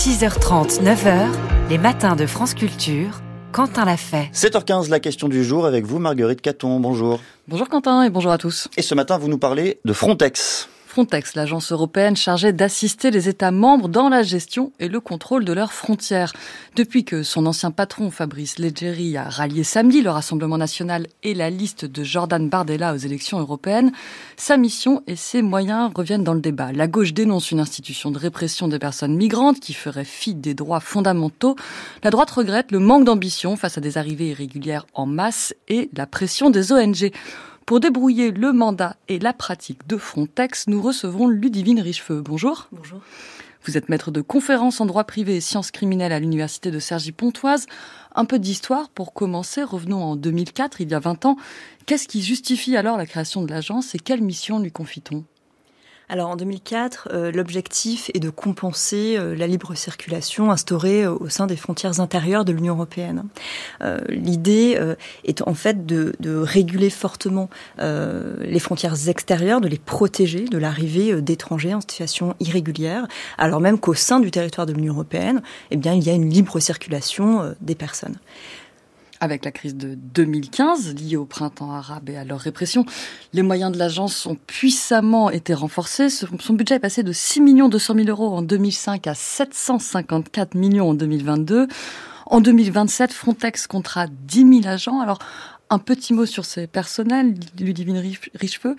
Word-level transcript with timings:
6h30, 0.00 0.82
9h, 0.82 1.28
les 1.68 1.76
matins 1.76 2.16
de 2.16 2.24
France 2.24 2.54
Culture. 2.54 3.20
Quentin 3.52 3.84
l'a 3.84 3.98
fait. 3.98 4.30
7h15, 4.32 4.88
la 4.88 4.98
question 4.98 5.28
du 5.28 5.44
jour 5.44 5.66
avec 5.66 5.84
vous, 5.84 5.98
Marguerite 5.98 6.40
Caton. 6.40 6.80
Bonjour. 6.80 7.20
Bonjour 7.48 7.68
Quentin 7.68 8.04
et 8.04 8.08
bonjour 8.08 8.32
à 8.32 8.38
tous. 8.38 8.68
Et 8.78 8.82
ce 8.82 8.94
matin, 8.94 9.18
vous 9.18 9.28
nous 9.28 9.36
parlez 9.36 9.78
de 9.84 9.92
Frontex. 9.92 10.70
Frontex, 10.90 11.36
l'agence 11.36 11.70
européenne 11.70 12.16
chargée 12.16 12.52
d'assister 12.52 13.12
les 13.12 13.28
États 13.28 13.52
membres 13.52 13.88
dans 13.88 14.08
la 14.08 14.24
gestion 14.24 14.72
et 14.80 14.88
le 14.88 14.98
contrôle 14.98 15.44
de 15.44 15.52
leurs 15.52 15.72
frontières. 15.72 16.32
Depuis 16.74 17.04
que 17.04 17.22
son 17.22 17.46
ancien 17.46 17.70
patron 17.70 18.10
Fabrice 18.10 18.58
Leggeri 18.58 19.16
a 19.16 19.28
rallié 19.28 19.62
samedi 19.62 20.02
le 20.02 20.10
Rassemblement 20.10 20.58
national 20.58 21.06
et 21.22 21.34
la 21.34 21.48
liste 21.48 21.84
de 21.84 22.02
Jordan 22.02 22.48
Bardella 22.48 22.92
aux 22.92 22.96
élections 22.96 23.38
européennes, 23.38 23.92
sa 24.36 24.56
mission 24.56 25.04
et 25.06 25.14
ses 25.14 25.42
moyens 25.42 25.92
reviennent 25.94 26.24
dans 26.24 26.34
le 26.34 26.40
débat. 26.40 26.72
La 26.72 26.88
gauche 26.88 27.14
dénonce 27.14 27.52
une 27.52 27.60
institution 27.60 28.10
de 28.10 28.18
répression 28.18 28.66
des 28.66 28.80
personnes 28.80 29.14
migrantes 29.14 29.60
qui 29.60 29.74
ferait 29.74 30.04
fi 30.04 30.34
des 30.34 30.54
droits 30.54 30.80
fondamentaux. 30.80 31.54
La 32.02 32.10
droite 32.10 32.32
regrette 32.32 32.72
le 32.72 32.80
manque 32.80 33.04
d'ambition 33.04 33.54
face 33.54 33.78
à 33.78 33.80
des 33.80 33.96
arrivées 33.96 34.30
irrégulières 34.30 34.86
en 34.94 35.06
masse 35.06 35.54
et 35.68 35.88
la 35.94 36.08
pression 36.08 36.50
des 36.50 36.72
ONG. 36.72 37.12
Pour 37.70 37.78
débrouiller 37.78 38.32
le 38.32 38.52
mandat 38.52 38.96
et 39.06 39.20
la 39.20 39.32
pratique 39.32 39.86
de 39.86 39.96
Frontex, 39.96 40.66
nous 40.66 40.82
recevons 40.82 41.28
Ludivine 41.28 41.78
Richefeu. 41.78 42.20
Bonjour. 42.20 42.66
Bonjour. 42.72 43.00
Vous 43.64 43.78
êtes 43.78 43.88
maître 43.88 44.10
de 44.10 44.22
conférences 44.22 44.80
en 44.80 44.86
droit 44.86 45.04
privé 45.04 45.36
et 45.36 45.40
sciences 45.40 45.70
criminelles 45.70 46.10
à 46.10 46.18
l'université 46.18 46.72
de 46.72 46.80
Cergy-Pontoise. 46.80 47.66
Un 48.12 48.24
peu 48.24 48.40
d'histoire 48.40 48.88
pour 48.88 49.14
commencer. 49.14 49.62
Revenons 49.62 50.02
en 50.02 50.16
2004, 50.16 50.80
il 50.80 50.90
y 50.90 50.94
a 50.94 50.98
20 50.98 51.26
ans. 51.26 51.36
Qu'est-ce 51.86 52.08
qui 52.08 52.22
justifie 52.22 52.76
alors 52.76 52.96
la 52.96 53.06
création 53.06 53.40
de 53.40 53.50
l'agence 53.52 53.94
et 53.94 54.00
quelle 54.00 54.20
mission 54.20 54.58
lui 54.58 54.72
confie-t-on? 54.72 55.22
Alors 56.10 56.30
en 56.30 56.34
2004, 56.34 57.08
euh, 57.12 57.30
l'objectif 57.30 58.10
est 58.14 58.18
de 58.18 58.30
compenser 58.30 59.14
euh, 59.16 59.36
la 59.36 59.46
libre 59.46 59.76
circulation 59.76 60.50
instaurée 60.50 61.04
euh, 61.04 61.14
au 61.14 61.28
sein 61.28 61.46
des 61.46 61.54
frontières 61.54 62.00
intérieures 62.00 62.44
de 62.44 62.50
l'Union 62.50 62.74
européenne. 62.74 63.24
L'idée 64.08 64.78
est 65.24 65.42
en 65.46 65.54
fait 65.54 65.86
de, 65.86 66.14
de 66.20 66.36
réguler 66.36 66.90
fortement 66.90 67.48
les 67.78 68.58
frontières 68.58 69.08
extérieures, 69.08 69.60
de 69.60 69.68
les 69.68 69.78
protéger 69.78 70.44
de 70.44 70.58
l'arrivée 70.58 71.22
d'étrangers 71.22 71.74
en 71.74 71.80
situation 71.80 72.34
irrégulière, 72.40 73.06
alors 73.38 73.60
même 73.60 73.78
qu'au 73.78 73.94
sein 73.94 74.20
du 74.20 74.30
territoire 74.30 74.66
de 74.66 74.72
l'Union 74.72 74.94
européenne, 74.94 75.42
eh 75.70 75.76
bien, 75.76 75.94
il 75.94 76.02
y 76.04 76.10
a 76.10 76.12
une 76.12 76.28
libre 76.28 76.58
circulation 76.60 77.54
des 77.60 77.74
personnes 77.74 78.16
avec 79.20 79.44
la 79.44 79.52
crise 79.52 79.76
de 79.76 79.94
2015 79.94 80.94
liée 80.94 81.16
au 81.16 81.26
printemps 81.26 81.72
arabe 81.72 82.08
et 82.08 82.16
à 82.16 82.24
leur 82.24 82.40
répression. 82.40 82.84
Les 83.32 83.42
moyens 83.42 83.70
de 83.70 83.78
l'agence 83.78 84.26
ont 84.26 84.36
puissamment 84.46 85.30
été 85.30 85.54
renforcés. 85.54 86.08
Son 86.08 86.54
budget 86.54 86.76
est 86.76 86.80
passé 86.80 87.02
de 87.02 87.12
6 87.12 87.40
200 87.68 87.94
000 87.94 88.08
euros 88.08 88.34
en 88.34 88.42
2005 88.42 89.06
à 89.06 89.14
754 89.14 90.54
millions 90.54 90.90
en 90.90 90.94
2022. 90.94 91.68
En 92.26 92.40
2027, 92.40 93.12
Frontex 93.12 93.66
comptera 93.66 94.06
10 94.06 94.62
000 94.62 94.72
agents. 94.72 95.00
Alors, 95.00 95.18
un 95.68 95.78
petit 95.78 96.14
mot 96.14 96.26
sur 96.26 96.44
ces 96.44 96.66
personnels, 96.66 97.34
Ludivine 97.58 98.02
Richefeu. 98.34 98.76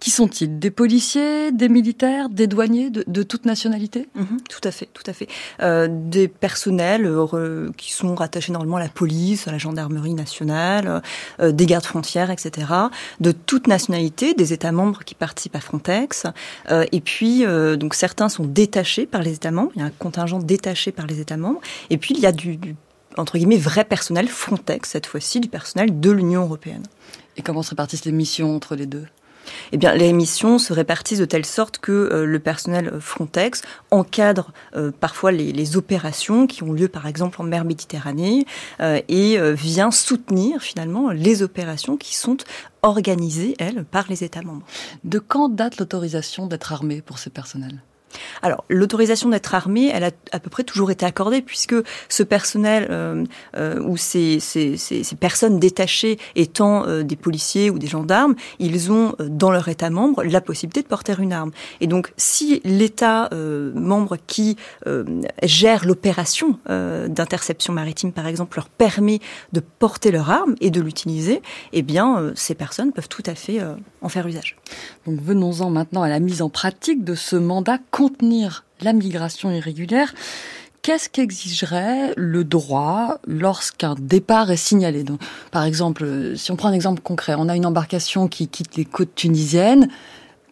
Qui 0.00 0.10
sont-ils? 0.10 0.58
Des 0.58 0.70
policiers, 0.70 1.50
des 1.50 1.68
militaires, 1.68 2.28
des 2.28 2.46
douaniers 2.46 2.90
de, 2.90 3.04
de 3.06 3.22
toute 3.22 3.44
nationalité? 3.46 4.08
Mhm, 4.14 4.38
Tout 4.48 4.60
à 4.62 4.70
fait, 4.70 4.88
tout 4.92 5.02
à 5.06 5.12
fait. 5.12 5.26
Euh, 5.60 5.88
des 5.90 6.28
personnels 6.28 7.04
euh, 7.06 7.70
qui 7.76 7.92
sont 7.92 8.14
rattachés 8.14 8.52
normalement 8.52 8.76
à 8.76 8.80
la 8.80 8.88
police, 8.88 9.48
à 9.48 9.52
la 9.52 9.58
gendarmerie 9.58 10.14
nationale, 10.14 11.02
euh, 11.40 11.50
des 11.52 11.66
gardes 11.66 11.84
frontières, 11.84 12.30
etc. 12.30 12.66
De 13.20 13.32
toute 13.32 13.66
nationalité, 13.66 14.34
des 14.34 14.52
États 14.52 14.72
membres 14.72 15.04
qui 15.04 15.14
participent 15.14 15.56
à 15.56 15.60
Frontex. 15.60 16.26
Euh, 16.70 16.84
et 16.92 17.00
puis, 17.00 17.44
euh, 17.44 17.76
donc 17.76 17.94
certains 17.94 18.28
sont 18.28 18.44
détachés 18.44 19.06
par 19.06 19.22
les 19.22 19.32
États 19.34 19.50
membres. 19.50 19.72
Il 19.74 19.80
y 19.80 19.82
a 19.82 19.86
un 19.86 19.90
contingent 19.90 20.38
détaché 20.38 20.92
par 20.92 21.06
les 21.06 21.20
États 21.20 21.36
membres. 21.36 21.60
Et 21.90 21.98
puis, 21.98 22.14
il 22.14 22.20
y 22.20 22.26
a 22.26 22.32
du, 22.32 22.56
du 22.56 22.76
entre 23.16 23.36
guillemets 23.36 23.56
vrai 23.56 23.84
personnel 23.84 24.28
Frontex 24.28 24.90
cette 24.90 25.06
fois-ci, 25.06 25.40
du 25.40 25.48
personnel 25.48 25.98
de 25.98 26.10
l'Union 26.10 26.42
européenne. 26.42 26.84
Et 27.36 27.42
comment 27.42 27.62
se 27.62 27.70
répartissent 27.70 28.04
les 28.04 28.12
missions 28.12 28.54
entre 28.54 28.76
les 28.76 28.86
deux? 28.86 29.04
Eh 29.72 29.76
bien, 29.76 29.94
les 29.94 30.12
missions 30.12 30.58
se 30.58 30.72
répartissent 30.72 31.18
de 31.18 31.24
telle 31.24 31.46
sorte 31.46 31.78
que 31.78 31.92
euh, 31.92 32.24
le 32.24 32.38
personnel 32.38 32.92
Frontex 33.00 33.62
encadre 33.90 34.52
euh, 34.76 34.90
parfois 34.90 35.32
les, 35.32 35.52
les, 35.52 35.76
opérations 35.76 36.46
qui 36.46 36.62
ont 36.62 36.72
lieu, 36.72 36.88
par 36.88 37.06
exemple, 37.06 37.40
en 37.40 37.44
mer 37.44 37.64
Méditerranée, 37.64 38.46
euh, 38.80 39.00
et 39.08 39.38
vient 39.52 39.90
soutenir 39.90 40.62
finalement 40.62 41.10
les 41.10 41.42
opérations 41.42 41.96
qui 41.96 42.14
sont 42.16 42.38
organisées, 42.82 43.54
elles, 43.58 43.84
par 43.84 44.06
les 44.08 44.24
États 44.24 44.42
membres. 44.42 44.66
De 45.04 45.18
quand 45.18 45.48
date 45.48 45.78
l'autorisation 45.78 46.46
d'être 46.46 46.72
armé 46.72 47.02
pour 47.02 47.18
ces 47.18 47.30
personnels? 47.30 47.82
Alors, 48.42 48.64
l'autorisation 48.68 49.28
d'être 49.28 49.54
armé, 49.54 49.90
elle 49.92 50.04
a 50.04 50.10
à 50.32 50.40
peu 50.40 50.50
près 50.50 50.64
toujours 50.64 50.90
été 50.90 51.04
accordée, 51.04 51.42
puisque 51.42 51.74
ce 52.08 52.22
personnel 52.22 52.88
euh, 52.90 53.24
euh, 53.56 53.80
ou 53.80 53.96
ces, 53.96 54.40
ces, 54.40 54.76
ces, 54.76 55.16
personnes 55.16 55.58
détachées 55.58 56.18
étant 56.36 56.86
euh, 56.86 57.02
des 57.02 57.16
policiers 57.16 57.70
ou 57.70 57.78
des 57.78 57.86
gendarmes, 57.86 58.34
ils 58.58 58.92
ont 58.92 59.14
euh, 59.20 59.28
dans 59.28 59.50
leur 59.50 59.68
État 59.68 59.90
membre 59.90 60.22
la 60.24 60.40
possibilité 60.40 60.82
de 60.82 60.86
porter 60.86 61.14
une 61.18 61.32
arme. 61.32 61.50
Et 61.80 61.86
donc, 61.86 62.12
si 62.16 62.60
l'État 62.64 63.28
euh, 63.32 63.72
membre 63.74 64.16
qui 64.26 64.56
euh, 64.86 65.04
gère 65.42 65.84
l'opération 65.86 66.58
d'interception 66.68 67.72
maritime, 67.72 68.12
par 68.12 68.26
exemple, 68.26 68.58
leur 68.58 68.68
permet 68.68 69.20
de 69.52 69.60
porter 69.60 70.10
leur 70.10 70.30
arme 70.30 70.54
et 70.60 70.70
de 70.70 70.80
l'utiliser, 70.80 71.42
eh 71.72 71.82
bien, 71.82 72.32
ces 72.34 72.54
personnes 72.54 72.92
peuvent 72.92 73.08
tout 73.08 73.22
à 73.26 73.34
fait 73.34 73.60
en 74.02 74.08
faire 74.08 74.26
usage. 74.26 74.56
Donc, 75.06 75.20
venons-en 75.20 75.70
maintenant 75.70 76.02
à 76.02 76.08
la 76.08 76.20
mise 76.20 76.42
en 76.42 76.48
pratique 76.48 77.04
de 77.04 77.14
ce 77.14 77.36
mandat 77.36 77.78
contenir 77.98 78.64
la 78.80 78.92
migration 78.92 79.50
irrégulière, 79.50 80.14
qu'est-ce 80.82 81.08
qu'exigerait 81.08 82.14
le 82.16 82.44
droit 82.44 83.18
lorsqu'un 83.26 83.96
départ 83.98 84.52
est 84.52 84.56
signalé? 84.56 85.02
Donc, 85.02 85.20
Par 85.50 85.64
exemple, 85.64 86.36
si 86.36 86.52
on 86.52 86.56
prend 86.56 86.68
un 86.68 86.74
exemple 86.74 87.02
concret, 87.02 87.34
on 87.36 87.48
a 87.48 87.56
une 87.56 87.66
embarcation 87.66 88.28
qui 88.28 88.46
quitte 88.46 88.76
les 88.76 88.84
côtes 88.84 89.16
tunisiennes. 89.16 89.88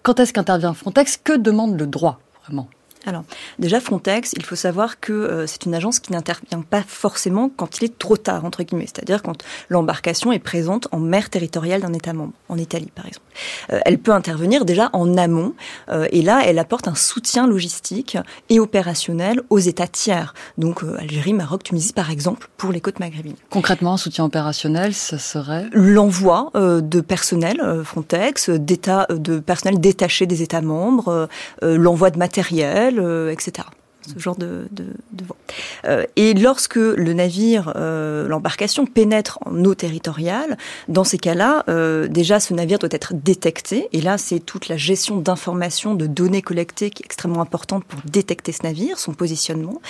Quand 0.03 0.19
est-ce 0.19 0.33
qu'intervient 0.33 0.75
Frontex? 0.75 1.21
Que 1.23 1.37
demande 1.37 1.79
le 1.79 1.87
droit 1.87 2.19
vraiment? 2.45 2.67
Alors, 3.06 3.22
déjà, 3.61 3.81
Frontex, 3.81 4.33
il 4.37 4.44
faut 4.44 4.56
savoir 4.56 4.99
que 4.99 5.12
euh, 5.12 5.47
c'est 5.47 5.65
une 5.65 5.75
agence 5.75 6.00
qui 6.00 6.11
n'intervient 6.11 6.61
pas 6.69 6.83
forcément 6.83 7.49
quand 7.56 7.78
il 7.78 7.84
est 7.84 7.99
trop 7.99 8.17
tard, 8.17 8.44
entre 8.44 8.65
guillemets, 8.65 8.87
c'est-à-dire 8.87 9.22
quand 9.22 9.44
l'embarcation 9.69 10.33
est 10.33 10.41
présente 10.41 10.89
en 10.91 10.99
mer 10.99 11.31
territoriale 11.31 11.83
d'un 11.83 11.93
État 11.93 12.12
membre, 12.12 12.33
en 12.49 12.59
Italie 12.59 12.91
par 12.93 13.06
exemple. 13.06 13.25
Euh, 13.72 13.78
elle 13.84 13.99
peut 13.99 14.11
intervenir 14.12 14.65
déjà 14.65 14.91
en 14.93 15.16
amont, 15.16 15.55
euh, 15.89 16.09
et 16.11 16.21
là, 16.21 16.43
elle 16.45 16.59
apporte 16.59 16.89
un 16.89 16.97
soutien 16.97 17.47
logistique 17.47 18.19
et 18.50 18.59
opérationnel 18.59 19.41
aux 19.50 19.61
États 19.61 19.87
tiers, 19.87 20.34
donc 20.59 20.83
euh, 20.83 20.97
Algérie, 20.99 21.33
Maroc, 21.33 21.62
Tunisie 21.62 21.93
par 21.93 22.11
exemple, 22.11 22.49
pour 22.56 22.72
les 22.72 22.81
côtes 22.81 22.99
maghrébines. 22.99 23.37
Concrètement, 23.50 23.93
un 23.93 23.99
soutien 23.99 24.25
opérationnel, 24.25 24.95
ce 24.95 25.16
serait 25.16 25.66
L'envoi 25.72 26.50
euh, 26.56 26.81
de 26.81 27.00
personnel 27.00 27.62
Frontex, 27.84 28.50
d'état, 28.50 29.06
de 29.11 29.39
personnel 29.39 29.78
détaché 29.81 30.27
des 30.27 30.43
États 30.43 30.61
membres, 30.61 31.28
l'envoi 31.62 32.11
de 32.11 32.19
matériel, 32.19 32.96
euh, 32.96 32.96
etc 33.33 33.67
ce 34.06 34.19
genre 34.19 34.37
de, 34.37 34.69
de, 34.71 34.84
de 35.12 35.25
vent. 35.25 35.37
Euh, 35.84 36.05
et 36.17 36.34
lorsque 36.34 36.77
le 36.77 37.12
navire, 37.12 37.72
euh, 37.77 38.28
l'embarcation 38.28 38.87
pénètre 38.87 39.39
en 39.44 39.65
eau 39.65 39.75
territoriale, 39.75 40.56
dans 40.89 41.05
ces 41.05 41.19
cas-là, 41.19 41.65
euh, 41.69 42.09
déjà 42.09 42.41
ce 42.41 42.55
navire 42.55 42.78
doit 42.78 42.91
être 42.93 43.15
détecté. 43.15 43.89
Et 43.93 44.00
là, 44.00 44.19
c'est 44.19 44.41
toute 44.41 44.69
la 44.69 44.77
gestion 44.77 45.19
d'informations, 45.19 45.95
de 45.95 46.06
données 46.06 46.43
collectées 46.43 46.91
qui 46.91 47.03
est 47.03 47.06
extrêmement 47.06 47.41
importante 47.41 47.84
pour 47.84 48.00
détecter 48.05 48.53
ce 48.53 48.62
navire, 48.62 48.99
son 48.99 49.15
positionnement, 49.15 49.81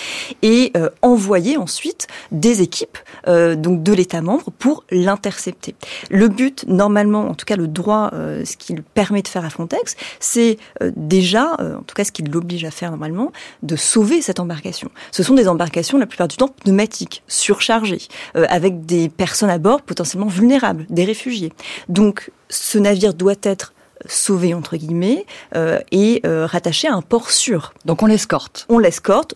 et 0.41 0.71
euh, 0.75 0.89
envoyer 1.01 1.57
ensuite 1.57 2.07
des 2.31 2.61
équipes 2.61 2.97
euh, 3.27 3.55
donc 3.55 3.83
de 3.83 3.93
l'État 3.93 4.21
membre 4.21 4.51
pour 4.57 4.83
l'intercepter. 4.91 5.75
Le 6.09 6.27
but, 6.27 6.65
normalement, 6.67 7.29
en 7.29 7.35
tout 7.35 7.45
cas 7.45 7.55
le 7.55 7.67
droit, 7.67 8.11
euh, 8.13 8.45
ce 8.45 8.57
qu'il 8.57 8.81
permet 8.81 9.21
de 9.21 9.27
faire 9.27 9.45
à 9.45 9.49
Frontex, 9.49 9.95
c'est 10.19 10.57
déjà, 10.95 11.53
en 11.59 11.83
tout 11.83 11.95
cas 11.95 12.03
ce 12.03 12.11
qu'il 12.11 12.29
l'oblige 12.29 12.65
à 12.65 12.71
faire 12.71 12.91
normalement, 12.91 13.31
de 13.63 13.75
sauver 13.75 14.06
sauver 14.07 14.21
cette 14.21 14.39
embarcation. 14.39 14.89
Ce 15.11 15.21
sont 15.21 15.33
des 15.33 15.47
embarcations 15.47 15.97
la 15.97 16.05
plupart 16.05 16.27
du 16.27 16.37
temps 16.37 16.47
pneumatiques, 16.47 17.23
surchargées, 17.27 18.01
euh, 18.35 18.45
avec 18.49 18.85
des 18.85 19.09
personnes 19.09 19.49
à 19.49 19.57
bord 19.57 19.81
potentiellement 19.81 20.27
vulnérables, 20.27 20.85
des 20.89 21.03
réfugiés. 21.03 21.51
Donc 21.89 22.31
ce 22.49 22.77
navire 22.77 23.13
doit 23.13 23.35
être 23.43 23.73
sauvé 24.05 24.53
entre 24.53 24.77
guillemets 24.77 25.25
euh, 25.55 25.79
et 25.91 26.21
euh, 26.25 26.45
rattaché 26.45 26.87
à 26.87 26.93
un 26.93 27.01
port 27.01 27.31
sûr. 27.31 27.73
Donc 27.85 28.01
on 28.01 28.05
l'escorte. 28.05 28.65
On 28.69 28.79
l'escorte 28.79 29.35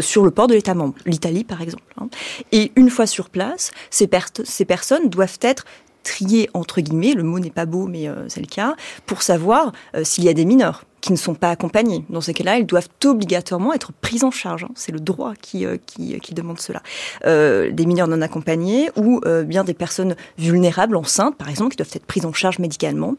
sur 0.00 0.24
le 0.24 0.32
port 0.32 0.48
de 0.48 0.54
l'État 0.54 0.74
membre, 0.74 0.96
l'Italie 1.06 1.44
par 1.44 1.62
exemple. 1.62 1.84
Hein. 2.00 2.08
Et 2.50 2.72
une 2.74 2.90
fois 2.90 3.06
sur 3.06 3.30
place, 3.30 3.70
ces, 3.88 4.08
per 4.08 4.24
ces 4.42 4.64
personnes 4.64 5.08
doivent 5.08 5.38
être 5.42 5.64
triées 6.02 6.50
entre 6.54 6.80
guillemets, 6.80 7.12
le 7.12 7.22
mot 7.22 7.38
n'est 7.38 7.50
pas 7.50 7.66
beau 7.66 7.86
mais 7.86 8.08
c'est 8.26 8.40
le 8.40 8.48
cas, 8.48 8.74
pour 9.04 9.22
savoir 9.22 9.70
s'il 10.02 10.24
y 10.24 10.28
a 10.28 10.32
des 10.32 10.44
mineurs 10.44 10.82
qui 11.06 11.12
ne 11.12 11.18
sont 11.18 11.34
pas 11.34 11.50
accompagnés. 11.50 12.04
Dans 12.08 12.20
ces 12.20 12.34
cas-là, 12.34 12.58
ils 12.58 12.66
doivent 12.66 12.88
obligatoirement 13.04 13.72
être 13.72 13.92
pris 13.92 14.24
en 14.24 14.32
charge. 14.32 14.64
Hein. 14.64 14.70
C'est 14.74 14.90
le 14.90 14.98
droit 14.98 15.34
qui, 15.40 15.64
euh, 15.64 15.76
qui, 15.86 16.18
qui, 16.18 16.34
demande 16.34 16.60
cela. 16.60 16.82
Euh, 17.24 17.70
des 17.70 17.86
mineurs 17.86 18.08
non 18.08 18.20
accompagnés 18.22 18.90
ou 18.96 19.20
euh, 19.24 19.44
bien 19.44 19.62
des 19.62 19.72
personnes 19.72 20.16
vulnérables, 20.36 20.96
enceintes, 20.96 21.36
par 21.36 21.48
exemple, 21.48 21.70
qui 21.70 21.76
doivent 21.76 21.92
être 21.94 22.06
prises 22.06 22.26
en 22.26 22.32
charge 22.32 22.58
médicalement, 22.58 23.14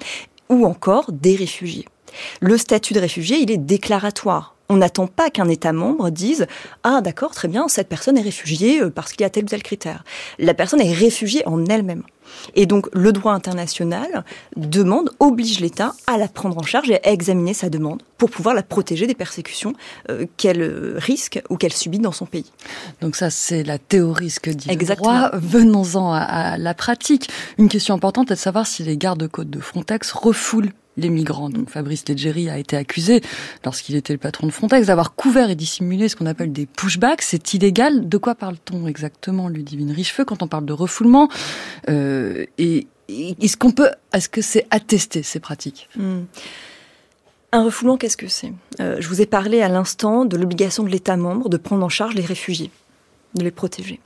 ou 0.49 0.65
encore 0.65 1.13
des 1.13 1.37
réfugiés. 1.37 1.85
Le 2.41 2.57
statut 2.57 2.93
de 2.93 2.99
réfugié, 2.99 3.37
il 3.37 3.51
est 3.51 3.57
déclaratoire. 3.57 4.55
On 4.69 4.77
n'attend 4.77 5.07
pas 5.07 5.29
qu'un 5.29 5.47
État 5.47 5.71
membre 5.71 6.09
dise 6.09 6.45
Ah, 6.83 6.99
d'accord, 7.01 7.31
très 7.31 7.47
bien, 7.47 7.69
cette 7.69 7.87
personne 7.87 8.17
est 8.17 8.21
réfugiée 8.21 8.81
euh, 8.81 8.89
parce 8.89 9.13
qu'il 9.13 9.21
y 9.21 9.25
a 9.25 9.29
tel 9.29 9.45
ou 9.45 9.47
tel 9.47 9.63
critère. 9.63 10.03
La 10.39 10.53
personne 10.53 10.81
est 10.81 10.93
réfugiée 10.93 11.47
en 11.47 11.65
elle-même. 11.67 12.03
Et 12.55 12.65
donc, 12.65 12.87
le 12.93 13.11
droit 13.11 13.33
international 13.33 14.23
demande, 14.55 15.11
oblige 15.19 15.59
l'État 15.59 15.93
à 16.07 16.17
la 16.17 16.27
prendre 16.27 16.57
en 16.57 16.63
charge 16.63 16.89
et 16.89 17.05
à 17.05 17.11
examiner 17.11 17.53
sa 17.53 17.69
demande 17.69 18.01
pour 18.17 18.29
pouvoir 18.29 18.55
la 18.55 18.63
protéger 18.63 19.07
des 19.07 19.13
persécutions 19.13 19.73
euh, 20.09 20.25
qu'elle 20.37 20.61
euh, 20.61 20.95
risque 20.97 21.41
ou 21.49 21.57
qu'elle 21.57 21.73
subit 21.73 21.99
dans 21.99 22.11
son 22.11 22.25
pays. 22.25 22.51
Donc 23.01 23.15
ça, 23.15 23.29
c'est 23.29 23.63
la 23.63 23.77
théorie, 23.77 24.29
ce 24.29 24.39
que 24.39 24.49
dit 24.49 24.69
Exactement. 24.69 25.11
le 25.11 25.17
droit. 25.27 25.39
Venons-en 25.39 26.13
à, 26.13 26.19
à 26.19 26.57
la 26.57 26.73
pratique. 26.73 27.29
Une 27.57 27.69
question 27.69 27.93
importante 27.93 28.31
est 28.31 28.35
de 28.35 28.39
savoir 28.39 28.65
si 28.65 28.83
les 28.83 28.97
gardes-côtes 28.97 29.49
de 29.49 29.59
Frontex 29.59 30.11
refoulent 30.11 30.71
les 30.97 31.09
migrants. 31.09 31.49
Fabrice 31.67 32.07
Leggeri 32.07 32.49
a 32.49 32.57
été 32.57 32.75
accusé, 32.75 33.21
lorsqu'il 33.63 33.95
était 33.95 34.13
le 34.13 34.19
patron 34.19 34.47
de 34.47 34.51
Frontex, 34.51 34.87
d'avoir 34.87 35.15
couvert 35.15 35.49
et 35.49 35.55
dissimulé 35.55 36.09
ce 36.09 36.15
qu'on 36.15 36.25
appelle 36.25 36.51
des 36.51 36.65
pushbacks. 36.65 37.21
C'est 37.21 37.53
illégal. 37.53 38.09
De 38.09 38.17
quoi 38.17 38.35
parle-t-on 38.35 38.87
exactement, 38.87 39.47
Ludivine 39.47 39.91
Richefeu, 39.91 40.25
quand 40.25 40.43
on 40.43 40.47
parle 40.47 40.65
de 40.65 40.73
refoulement 40.73 41.29
euh, 41.89 42.45
est-ce 43.09 43.57
qu'on 43.57 43.71
peut, 43.71 43.89
est-ce 44.13 44.29
que 44.29 44.41
c'est 44.41 44.67
attesté 44.69 45.23
ces 45.23 45.39
pratiques? 45.39 45.87
Hmm. 45.95 46.23
Un 47.53 47.63
refoulement, 47.63 47.97
qu'est-ce 47.97 48.17
que 48.17 48.27
c'est? 48.27 48.51
Euh, 48.81 48.97
Je 48.99 49.07
vous 49.07 49.21
ai 49.21 49.25
parlé 49.25 49.61
à 49.61 49.69
l'instant 49.69 50.25
de 50.25 50.35
l'obligation 50.35 50.83
de 50.83 50.89
l'État 50.89 51.15
membre 51.15 51.47
de 51.47 51.57
prendre 51.57 51.85
en 51.85 51.89
charge 51.89 52.15
les 52.15 52.25
réfugiés, 52.25 52.71
de 53.35 53.43
les 53.43 53.51
protéger. 53.51 53.99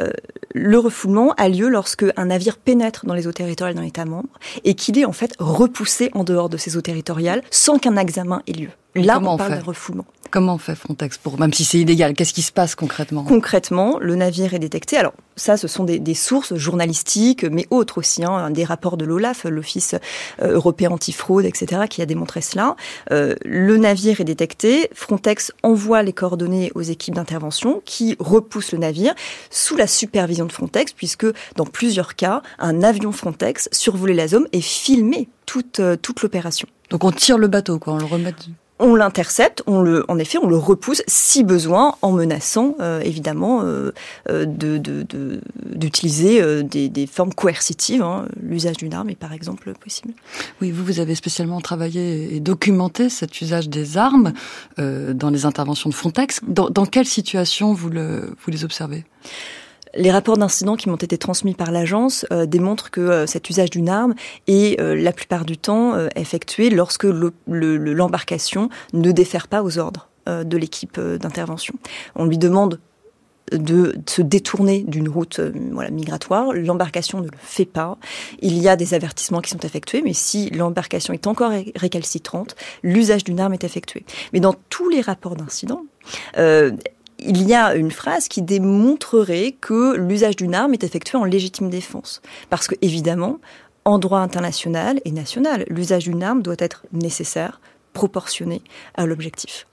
Euh, 0.00 0.10
le 0.54 0.78
refoulement 0.78 1.32
a 1.36 1.48
lieu 1.48 1.68
lorsque 1.68 2.04
un 2.16 2.26
navire 2.26 2.56
pénètre 2.56 3.06
dans 3.06 3.14
les 3.14 3.26
eaux 3.26 3.32
territoriales 3.32 3.76
d'un 3.76 3.82
État 3.82 4.04
membre 4.04 4.28
et 4.64 4.74
qu'il 4.74 4.98
est 4.98 5.04
en 5.04 5.12
fait 5.12 5.34
repoussé 5.38 6.10
en 6.14 6.24
dehors 6.24 6.48
de 6.48 6.56
ces 6.56 6.76
eaux 6.76 6.80
territoriales 6.80 7.42
sans 7.50 7.78
qu'un 7.78 7.96
examen 7.96 8.42
ait 8.46 8.52
lieu. 8.52 8.70
Là, 8.94 9.20
on 9.22 9.36
parle 9.36 9.58
de 9.58 9.64
refoulement. 9.64 10.06
Comment 10.30 10.58
fait 10.58 10.74
Frontex 10.74 11.16
pour, 11.16 11.40
même 11.40 11.52
si 11.54 11.64
c'est 11.64 11.78
illégal, 11.78 12.12
qu'est-ce 12.12 12.34
qui 12.34 12.42
se 12.42 12.52
passe 12.52 12.74
concrètement 12.74 13.24
Concrètement, 13.24 13.98
le 13.98 14.14
navire 14.14 14.52
est 14.52 14.58
détecté. 14.58 14.96
Alors, 14.98 15.14
ça, 15.36 15.56
ce 15.56 15.68
sont 15.68 15.84
des, 15.84 16.14
sources 16.14 16.54
journalistiques, 16.56 17.44
mais 17.44 17.66
autres 17.70 17.98
aussi, 17.98 18.24
hein, 18.24 18.50
des 18.50 18.64
rapports 18.64 18.96
de 18.96 19.04
l'OLAF, 19.04 19.44
l'Office 19.44 19.94
euh, 20.42 20.52
européen 20.52 20.90
antifraude, 20.90 21.44
etc., 21.44 21.82
qui 21.88 22.02
a 22.02 22.06
démontré 22.06 22.40
cela. 22.40 22.76
Euh, 23.10 23.36
le 23.44 23.76
navire 23.78 24.20
est 24.20 24.24
détecté. 24.24 24.90
Frontex 24.92 25.52
envoie 25.62 26.02
les 26.02 26.12
coordonnées 26.12 26.72
aux 26.74 26.82
équipes 26.82 27.14
d'intervention 27.14 27.80
qui 27.84 28.16
repoussent 28.18 28.72
le 28.72 28.78
navire 28.78 29.14
sous 29.50 29.76
la 29.76 29.86
supervision 29.86 30.44
de 30.44 30.52
Frontex, 30.52 30.92
puisque 30.92 31.26
dans 31.56 31.66
plusieurs 31.66 32.16
cas, 32.16 32.42
un 32.58 32.82
avion 32.82 33.12
Frontex 33.12 33.68
survolait 33.72 34.14
la 34.14 34.28
zone 34.28 34.46
et 34.52 34.60
filmait 34.60 35.28
toute, 35.46 35.80
euh, 35.80 35.96
toute 35.96 36.20
l'opération. 36.22 36.68
Donc 36.90 37.04
on 37.04 37.12
tire 37.12 37.38
le 37.38 37.48
bateau, 37.48 37.78
quoi, 37.78 37.94
on 37.94 37.98
le 37.98 38.04
remet 38.04 38.34
on 38.78 38.94
l'intercepte, 38.94 39.62
on 39.66 39.80
le, 39.80 40.04
en 40.08 40.18
effet, 40.18 40.38
on 40.38 40.48
le 40.48 40.56
repousse 40.56 41.02
si 41.06 41.44
besoin, 41.44 41.96
en 42.02 42.12
menaçant 42.12 42.76
euh, 42.80 43.00
évidemment 43.00 43.62
euh, 43.62 43.92
euh, 44.30 44.46
d'utiliser 44.46 46.42
des, 46.62 47.06
formes 47.06 47.34
coercitives. 47.34 48.02
Hein. 48.02 48.26
L'usage 48.40 48.76
d'une 48.76 48.94
arme 48.94 49.10
est 49.10 49.18
par 49.18 49.32
exemple 49.32 49.72
possible. 49.74 50.12
Oui, 50.60 50.70
vous, 50.70 50.84
vous 50.84 51.00
avez 51.00 51.14
spécialement 51.14 51.60
travaillé 51.60 52.34
et 52.34 52.40
documenté 52.40 53.08
cet 53.08 53.40
usage 53.40 53.68
des 53.68 53.96
armes 53.96 54.32
dans 54.76 55.30
les 55.30 55.46
interventions 55.46 55.90
de 55.90 55.94
Frontex. 55.94 56.40
Dans, 56.46 56.70
dans 56.70 56.86
quelle 56.86 57.06
situation 57.06 57.72
vous, 57.72 57.90
le, 57.90 58.34
vous 58.44 58.50
les 58.50 58.64
observez? 58.64 59.04
Les 59.94 60.10
rapports 60.10 60.36
d'incidents 60.36 60.76
qui 60.76 60.88
m'ont 60.88 60.96
été 60.96 61.18
transmis 61.18 61.54
par 61.54 61.70
l'agence 61.70 62.26
euh, 62.32 62.46
démontrent 62.46 62.90
que 62.90 63.00
euh, 63.00 63.26
cet 63.26 63.50
usage 63.50 63.70
d'une 63.70 63.88
arme 63.88 64.14
est 64.46 64.80
euh, 64.80 64.94
la 64.94 65.12
plupart 65.12 65.44
du 65.44 65.56
temps 65.56 65.94
effectué 66.16 66.70
lorsque 66.70 67.06
l'embarcation 67.46 68.68
ne 68.92 69.12
défère 69.12 69.48
pas 69.48 69.62
aux 69.62 69.78
ordres 69.78 70.08
de 70.26 70.56
l'équipe 70.56 71.00
d'intervention. 71.00 71.74
On 72.14 72.26
lui 72.26 72.38
demande 72.38 72.80
de 73.52 73.96
se 74.06 74.20
détourner 74.20 74.84
d'une 74.86 75.08
route 75.08 75.40
voilà, 75.72 75.90
migratoire. 75.90 76.52
L'embarcation 76.52 77.20
ne 77.20 77.26
le 77.26 77.38
fait 77.40 77.64
pas. 77.64 77.96
Il 78.40 78.58
y 78.58 78.68
a 78.68 78.76
des 78.76 78.94
avertissements 78.94 79.40
qui 79.40 79.50
sont 79.50 79.60
effectués, 79.60 80.02
mais 80.02 80.12
si 80.12 80.50
l'embarcation 80.50 81.14
est 81.14 81.26
encore 81.26 81.52
récalcitrante, 81.76 82.56
l'usage 82.82 83.24
d'une 83.24 83.40
arme 83.40 83.54
est 83.54 83.64
effectué. 83.64 84.04
Mais 84.32 84.40
dans 84.40 84.54
tous 84.68 84.88
les 84.88 85.00
rapports 85.00 85.36
d'incidents, 85.36 85.84
il 87.18 87.46
y 87.46 87.54
a 87.54 87.74
une 87.74 87.90
phrase 87.90 88.28
qui 88.28 88.42
démontrerait 88.42 89.56
que 89.60 89.96
l'usage 89.96 90.36
d'une 90.36 90.54
arme 90.54 90.72
est 90.72 90.84
effectué 90.84 91.18
en 91.18 91.24
légitime 91.24 91.70
défense. 91.70 92.22
Parce 92.50 92.66
que, 92.68 92.74
évidemment, 92.82 93.38
en 93.84 93.98
droit 93.98 94.20
international 94.20 95.00
et 95.04 95.12
national, 95.12 95.64
l'usage 95.68 96.04
d'une 96.04 96.22
arme 96.22 96.42
doit 96.42 96.56
être 96.58 96.84
nécessaire, 96.92 97.60
proportionné 97.92 98.62
à 98.94 99.06
l'objectif. 99.06 99.66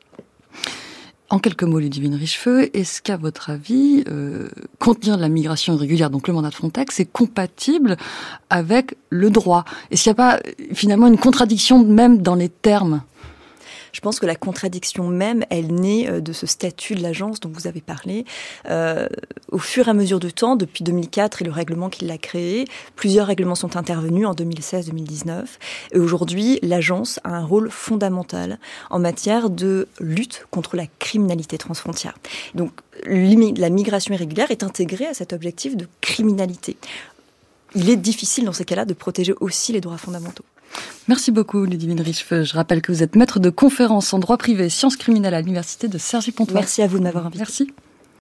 En 1.30 1.40
quelques 1.40 1.64
mots, 1.64 1.80
Ludivine 1.80 2.16
Richefeu, 2.16 2.70
est-ce 2.78 3.02
qu'à 3.02 3.18
votre 3.18 3.50
avis, 3.50 4.04
euh, 4.08 4.48
contenir 4.80 5.18
la 5.18 5.28
migration 5.28 5.74
irrégulière, 5.74 6.12
donc 6.12 6.28
le 6.28 6.34
mandat 6.34 6.50
de 6.50 6.54
Frontex, 6.54 7.00
est 7.00 7.12
compatible 7.12 7.98
avec 8.52 8.96
le 9.10 9.32
droit? 9.32 9.66
Est-ce 9.90 10.04
qu'il 10.04 10.12
n'y 10.12 10.20
a 10.22 10.38
pas 10.38 10.40
finalement 10.74 11.08
une 11.08 11.18
contradiction 11.18 11.84
même 11.84 12.22
dans 12.22 12.36
les 12.36 12.50
termes? 12.50 13.02
Je 13.96 14.02
pense 14.02 14.20
que 14.20 14.26
la 14.26 14.36
contradiction 14.36 15.08
même, 15.08 15.46
elle 15.50 15.74
naît 15.74 16.10
euh, 16.10 16.20
de 16.20 16.34
ce 16.34 16.46
statut 16.46 16.96
de 16.96 17.02
l'agence 17.02 17.40
dont 17.40 17.50
vous 17.50 17.66
avez 17.66 17.80
parlé. 17.80 18.26
Euh, 18.70 19.08
au 19.54 19.58
fur 19.58 19.88
et 19.88 19.92
à 19.92 19.94
mesure 19.94 20.20
du 20.20 20.34
temps, 20.34 20.58
depuis 20.58 20.84
2004 20.84 21.42
et 21.42 21.46
le 21.46 21.52
règlement 21.52 21.90
qui 21.90 22.04
l'a 22.04 22.18
créé, 22.18 22.66
plusieurs 22.98 23.26
règlements 23.26 23.56
sont 23.56 23.78
intervenus 23.78 24.28
en 24.28 24.34
2016-2019. 24.34 25.46
Et 25.94 26.00
aujourd'hui, 26.00 26.60
l'agence 26.62 27.22
a 27.24 27.30
un 27.30 27.46
rôle 27.46 27.72
fondamental 27.72 28.60
en 28.90 29.00
matière 29.00 29.50
de 29.50 29.88
lutte 30.02 30.46
contre 30.52 30.76
la 30.76 30.88
criminalité 31.00 31.58
transfrontière. 31.58 32.18
Donc, 32.54 32.72
la 33.06 33.70
migration 33.70 34.14
irrégulière 34.14 34.52
est 34.52 34.64
intégrée 34.64 35.06
à 35.06 35.14
cet 35.14 35.32
objectif 35.32 35.78
de 35.78 35.88
criminalité. 36.02 36.76
Il 37.76 37.90
est 37.90 37.96
difficile 37.96 38.44
dans 38.44 38.54
ces 38.54 38.66
cas-là 38.66 38.84
de 38.84 38.94
protéger 38.94 39.34
aussi 39.40 39.72
les 39.72 39.80
droits 39.80 39.98
fondamentaux. 39.98 40.44
Merci 41.08 41.32
beaucoup, 41.32 41.66
Ludivine 41.66 42.02
Richefeu. 42.02 42.44
Je 42.44 42.54
rappelle 42.56 42.82
que 42.82 42.92
vous 42.92 43.04
êtes 43.04 43.16
maître 43.16 43.40
de 43.40 43.50
conférence 43.50 44.14
en 44.14 44.20
droit 44.20 44.38
privé 44.38 44.66
et 44.66 44.70
sciences 44.70 44.98
criminelles 44.98 45.36
à 45.36 45.42
l'université 45.42 45.88
de 45.88 45.98
Cergy-Pontoise. 45.98 46.56
Merci 46.56 46.82
à 46.82 46.88
vous 46.88 46.98
de 46.98 47.04
m'avoir 47.04 47.28
invité. 47.28 47.40
Merci. 47.40 47.68